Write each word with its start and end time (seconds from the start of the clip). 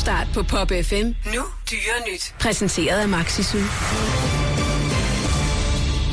Topstart 0.00 0.26
på 0.34 0.42
Pop 0.42 0.68
FM. 0.82 1.06
Nu 1.34 1.42
dyre 1.70 2.12
nyt. 2.12 2.34
Præsenteret 2.40 3.00
af 3.00 3.08
Maxisul. 3.08 3.60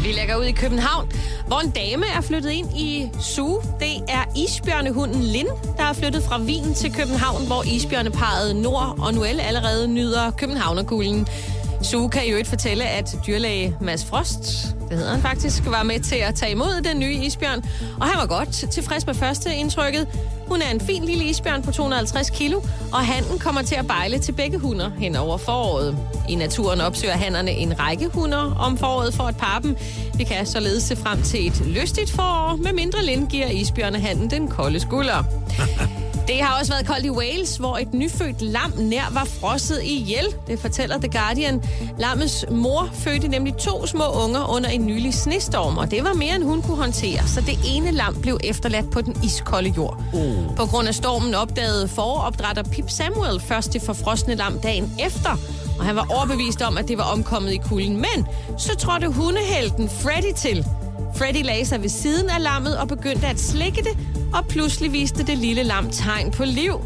Vi 0.03 0.11
lægger 0.11 0.35
ud 0.35 0.43
i 0.43 0.51
København, 0.51 1.11
hvor 1.47 1.59
en 1.59 1.69
dame 1.69 2.05
er 2.15 2.21
flyttet 2.21 2.51
ind 2.51 2.77
i 2.77 3.09
Zoo. 3.21 3.61
Det 3.79 3.95
er 4.09 4.23
isbjørnehunden 4.37 5.23
Lin, 5.23 5.47
der 5.77 5.83
er 5.83 5.93
flyttet 5.93 6.23
fra 6.23 6.41
Wien 6.41 6.73
til 6.73 6.93
København, 6.93 7.47
hvor 7.47 7.63
isbjørneparet 7.63 8.55
Nord 8.55 8.95
og 8.99 9.13
Noel 9.13 9.39
allerede 9.39 9.87
nyder 9.87 10.31
Københavnerkuglen. 10.31 11.27
Sue 11.81 12.09
kan 12.09 12.27
jo 12.27 12.37
ikke 12.37 12.49
fortælle, 12.49 12.83
at 12.83 13.15
dyrlæge 13.27 13.75
Mads 13.81 14.05
Frost, 14.05 14.75
det 14.89 14.97
hedder 14.97 15.11
han 15.11 15.21
faktisk, 15.21 15.65
var 15.65 15.83
med 15.83 15.99
til 15.99 16.15
at 16.15 16.35
tage 16.35 16.51
imod 16.51 16.81
den 16.81 16.99
nye 16.99 17.13
isbjørn. 17.13 17.63
Og 17.99 18.07
han 18.07 18.17
var 18.17 18.25
godt 18.25 18.71
tilfreds 18.71 19.05
med 19.05 19.13
første 19.13 19.55
indtrykket. 19.55 20.07
Hun 20.47 20.61
er 20.61 20.71
en 20.71 20.81
fin 20.81 21.03
lille 21.03 21.23
isbjørn 21.23 21.61
på 21.63 21.71
250 21.71 22.29
kilo, 22.29 22.61
og 22.91 23.05
handen 23.05 23.39
kommer 23.39 23.61
til 23.61 23.75
at 23.75 23.87
bejle 23.87 24.19
til 24.19 24.31
begge 24.31 24.57
hunder 24.57 24.91
hen 24.99 25.15
over 25.15 25.37
foråret. 25.37 25.97
I 26.29 26.35
naturen 26.35 26.81
opsøger 26.81 27.13
hannerne 27.13 27.51
en 27.51 27.79
række 27.79 28.07
hunder 28.07 28.55
om 28.59 28.77
foråret 28.77 29.13
for 29.13 29.23
at 29.23 29.37
parre 29.37 29.61
dem. 29.61 29.77
Vi 30.17 30.23
kan 30.23 30.45
således 30.45 30.83
se 30.83 30.95
frem 30.95 31.21
til 31.21 31.47
et 31.47 31.65
lystigt 31.65 32.11
forår, 32.11 32.55
med 32.55 32.73
mindre 32.73 33.05
Lind 33.05 33.27
giver 33.27 33.47
isbjørnehanden 33.47 34.29
den 34.29 34.47
kolde 34.47 34.79
skulder. 34.79 35.23
Det 36.27 36.41
har 36.41 36.59
også 36.59 36.71
været 36.71 36.87
koldt 36.87 37.05
i 37.05 37.09
Wales, 37.09 37.57
hvor 37.57 37.77
et 37.77 37.93
nyfødt 37.93 38.41
lam 38.41 38.73
nær 38.77 39.09
var 39.11 39.25
frosset 39.25 39.83
ihjel. 39.83 40.25
Det 40.47 40.59
fortæller 40.59 40.97
The 40.97 41.19
Guardian. 41.19 41.63
Lammets 41.97 42.45
mor 42.51 42.89
fødte 42.93 43.27
nemlig 43.27 43.57
to 43.57 43.85
små 43.85 44.03
unger 44.23 44.55
under 44.55 44.69
en 44.69 44.85
nylig 44.85 45.13
snestorm, 45.13 45.77
og 45.77 45.91
det 45.91 46.03
var 46.03 46.13
mere, 46.13 46.35
end 46.35 46.43
hun 46.43 46.61
kunne 46.61 46.77
håndtere. 46.77 47.27
Så 47.27 47.41
det 47.41 47.59
ene 47.65 47.91
lam 47.91 48.21
blev 48.21 48.39
efterladt 48.43 48.91
på 48.91 49.01
den 49.01 49.23
iskolde 49.23 49.73
jord. 49.77 50.03
Uh. 50.13 50.55
På 50.55 50.65
grund 50.65 50.87
af 50.87 50.95
stormen 50.95 51.33
opdagede 51.33 51.87
foropdrætter 51.87 52.63
Pip 52.63 52.89
Samuel 52.89 53.39
først 53.39 53.73
det 53.73 53.81
forfrosne 53.81 54.35
lam 54.35 54.59
dagen 54.59 54.93
efter, 54.99 55.37
og 55.79 55.85
han 55.85 55.95
var 55.95 56.07
overbevist 56.09 56.61
om, 56.61 56.77
at 56.77 56.87
det 56.87 56.97
var 56.97 57.03
omkommet 57.03 57.53
i 57.53 57.57
kulden. 57.57 57.95
Men 57.95 58.27
så 58.57 58.75
trådte 58.75 59.07
hundehelten 59.07 59.89
Freddy 59.89 60.33
til. 60.35 60.65
Freddy 61.15 61.45
lagde 61.45 61.65
sig 61.65 61.81
ved 61.81 61.89
siden 61.89 62.29
af 62.29 62.43
lammet 62.43 62.77
og 62.77 62.87
begyndte 62.87 63.27
at 63.27 63.39
slikke 63.39 63.81
det, 63.81 63.97
og 64.33 64.47
pludselig 64.47 64.91
viste 64.91 65.23
det 65.23 65.37
lille 65.37 65.63
lam 65.63 65.89
tegn 65.89 66.31
på 66.31 66.45
liv. 66.45 66.81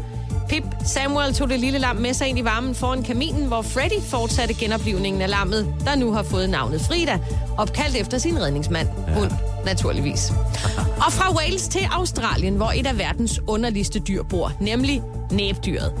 Pip 0.48 0.64
Samuel 0.84 1.34
tog 1.34 1.48
det 1.48 1.60
lille 1.60 1.78
lam 1.78 1.96
med 1.96 2.14
sig 2.14 2.28
ind 2.28 2.38
i 2.38 2.44
varmen 2.44 2.74
foran 2.74 3.02
kaminen, 3.02 3.46
hvor 3.46 3.62
Freddy 3.62 4.02
fortsatte 4.02 4.54
genoplivningen 4.54 5.22
af 5.22 5.30
lammet, 5.30 5.74
der 5.84 5.94
nu 5.94 6.12
har 6.12 6.22
fået 6.22 6.50
navnet 6.50 6.80
Frida, 6.80 7.18
opkaldt 7.58 7.96
efter 7.96 8.18
sin 8.18 8.40
redningsmand. 8.40 8.88
Hun, 9.14 9.28
naturligvis. 9.64 10.32
Og 11.06 11.12
fra 11.12 11.36
Wales 11.36 11.68
til 11.68 11.88
Australien, 11.92 12.54
hvor 12.54 12.72
et 12.76 12.86
af 12.86 12.98
verdens 12.98 13.40
underligste 13.46 13.98
dyr 13.98 14.22
bor, 14.22 14.52
nemlig 14.60 15.02
næbdyret. 15.30 15.92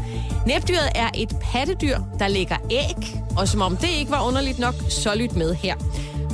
Næbdyret 0.46 0.88
er 0.94 1.10
et 1.14 1.36
pattedyr, 1.42 1.98
der 2.18 2.28
lægger 2.28 2.56
æg, 2.70 3.16
og 3.36 3.48
som 3.48 3.62
om 3.62 3.76
det 3.76 3.88
ikke 3.98 4.10
var 4.10 4.26
underligt 4.26 4.58
nok, 4.58 4.74
så 4.88 5.14
lyt 5.14 5.36
med 5.36 5.54
her. 5.54 5.74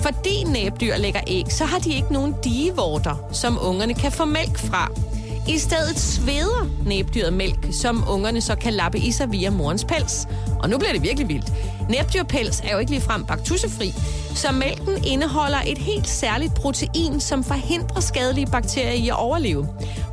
Fordi 0.02 0.44
næbdyr 0.44 0.96
lægger 0.96 1.20
æg, 1.26 1.44
så 1.48 1.64
har 1.64 1.78
de 1.78 1.94
ikke 1.94 2.12
nogen 2.12 2.34
digevorter, 2.44 3.16
som 3.32 3.58
ungerne 3.62 3.94
kan 3.94 4.12
få 4.12 4.24
mælk 4.24 4.58
fra. 4.58 4.90
I 5.48 5.58
stedet 5.58 5.98
sveder 5.98 6.68
næbdyret 6.86 7.32
mælk, 7.32 7.66
som 7.72 8.04
ungerne 8.08 8.40
så 8.40 8.54
kan 8.54 8.72
lappe 8.72 8.98
i 8.98 9.12
sig 9.12 9.32
via 9.32 9.50
morens 9.50 9.84
pels. 9.84 10.28
Og 10.62 10.70
nu 10.70 10.78
bliver 10.78 10.92
det 10.92 11.02
virkelig 11.02 11.28
vildt. 11.28 11.52
Næbdyrpels 11.88 12.60
er 12.60 12.72
jo 12.72 12.78
ikke 12.78 12.90
ligefrem 12.90 13.24
baktussefri, 13.24 13.94
så 14.34 14.52
mælken 14.52 15.04
indeholder 15.04 15.58
et 15.66 15.78
helt 15.78 16.08
særligt 16.08 16.54
protein, 16.54 17.20
som 17.20 17.44
forhindrer 17.44 18.00
skadelige 18.00 18.46
bakterier 18.46 18.92
i 18.92 19.08
at 19.08 19.18
overleve. 19.18 19.68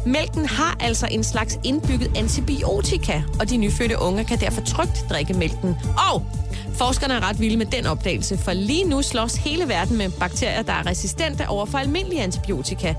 Mælken 0.06 0.45
har 0.45 0.78
altså 0.79 1.07
en 1.12 1.24
slags 1.24 1.59
indbygget 1.63 2.18
antibiotika, 2.18 3.22
og 3.40 3.50
de 3.50 3.57
nyfødte 3.57 4.01
unger 4.01 4.24
kan 4.24 4.40
derfor 4.40 4.62
trygt 4.62 5.06
drikke 5.09 5.34
mælken. 5.34 5.75
Og 6.12 6.25
Forskerne 6.74 7.14
er 7.14 7.30
ret 7.30 7.40
vilde 7.40 7.58
med 7.58 7.66
den 7.66 7.86
opdagelse, 7.86 8.38
for 8.38 8.53
lige 8.53 8.84
nu 8.84 9.02
slås 9.02 9.36
hele 9.36 9.68
verden 9.68 9.98
med 9.98 10.09
bakterier, 10.09 10.62
der 10.62 10.74
er 10.74 10.86
resistente 10.86 11.48
over 11.48 11.66
for 11.66 11.78
almindelige 11.78 12.24
antibiotika. 12.24 12.96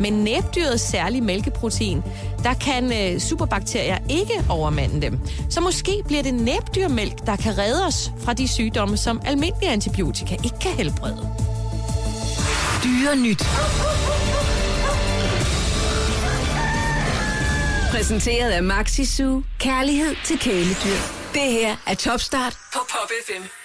Men 0.00 0.12
næbdyrets 0.12 0.82
særlige 0.82 1.20
mælkeprotein, 1.20 2.02
der 2.42 2.54
kan 2.54 2.92
øh, 2.92 3.20
superbakterier 3.20 3.98
ikke 4.08 4.44
overmande 4.48 5.02
dem. 5.02 5.18
Så 5.50 5.60
måske 5.60 6.02
bliver 6.06 6.22
det 6.22 6.34
næbdyrmælk, 6.34 7.26
der 7.26 7.36
kan 7.36 7.58
redde 7.58 7.86
os 7.86 8.12
fra 8.18 8.32
de 8.32 8.48
sygdomme, 8.48 8.96
som 8.96 9.20
almindelige 9.24 9.70
antibiotika 9.70 10.36
ikke 10.44 10.58
kan 10.58 10.70
helbrede. 10.70 11.28
Dyre 12.84 13.16
nyt. 13.16 13.42
Præsenteret 17.90 18.50
af 18.50 18.62
Maxi 18.62 19.04
Kærlighed 19.58 20.14
til 20.24 20.38
kæledyr. 20.38 21.19
Det 21.34 21.52
her 21.52 21.76
er 21.86 21.94
Topstart 21.94 22.58
på 22.72 22.78
Pop 22.78 23.10
FM. 23.26 23.59